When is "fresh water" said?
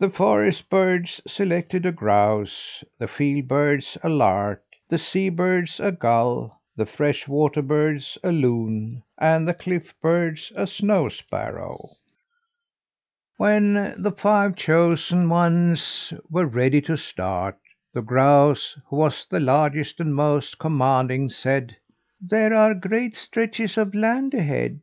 6.86-7.62